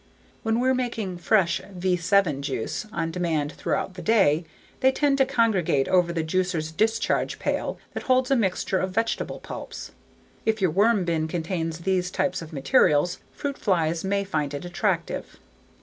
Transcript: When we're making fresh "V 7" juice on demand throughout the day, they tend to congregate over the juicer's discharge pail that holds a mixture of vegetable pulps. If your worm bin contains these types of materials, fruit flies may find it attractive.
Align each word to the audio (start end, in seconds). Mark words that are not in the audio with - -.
When 0.41 0.59
we're 0.59 0.73
making 0.73 1.19
fresh 1.19 1.61
"V 1.71 1.95
7" 1.95 2.41
juice 2.41 2.87
on 2.91 3.11
demand 3.11 3.51
throughout 3.51 3.93
the 3.93 4.01
day, 4.01 4.45
they 4.79 4.91
tend 4.91 5.19
to 5.19 5.27
congregate 5.27 5.87
over 5.87 6.11
the 6.11 6.23
juicer's 6.23 6.71
discharge 6.71 7.37
pail 7.37 7.77
that 7.93 8.01
holds 8.09 8.31
a 8.31 8.35
mixture 8.35 8.79
of 8.79 8.89
vegetable 8.89 9.39
pulps. 9.39 9.91
If 10.43 10.59
your 10.59 10.71
worm 10.71 11.05
bin 11.05 11.27
contains 11.27 11.81
these 11.81 12.09
types 12.09 12.41
of 12.41 12.51
materials, 12.51 13.19
fruit 13.31 13.59
flies 13.59 14.03
may 14.03 14.23
find 14.23 14.55
it 14.55 14.65
attractive. 14.65 15.37